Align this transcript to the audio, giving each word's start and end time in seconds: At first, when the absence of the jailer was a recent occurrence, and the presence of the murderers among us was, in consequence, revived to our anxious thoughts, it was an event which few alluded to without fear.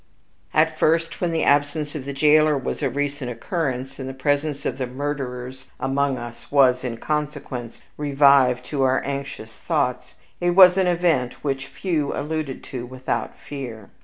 At 0.51 0.79
first, 0.79 1.21
when 1.21 1.31
the 1.31 1.43
absence 1.43 1.93
of 1.93 2.05
the 2.05 2.11
jailer 2.11 2.57
was 2.57 2.81
a 2.81 2.89
recent 2.89 3.29
occurrence, 3.29 3.99
and 3.99 4.09
the 4.09 4.15
presence 4.15 4.65
of 4.65 4.79
the 4.79 4.87
murderers 4.87 5.69
among 5.79 6.17
us 6.17 6.51
was, 6.51 6.83
in 6.83 6.97
consequence, 6.97 7.83
revived 7.97 8.65
to 8.65 8.81
our 8.81 9.03
anxious 9.05 9.59
thoughts, 9.61 10.15
it 10.39 10.55
was 10.55 10.75
an 10.75 10.87
event 10.87 11.43
which 11.43 11.67
few 11.67 12.17
alluded 12.17 12.63
to 12.63 12.83
without 12.83 13.37
fear. 13.37 13.91